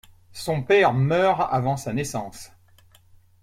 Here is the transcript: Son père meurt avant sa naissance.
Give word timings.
Son 0.33 0.63
père 0.63 0.95
meurt 0.95 1.47
avant 1.53 1.77
sa 1.77 1.93
naissance. 1.93 2.49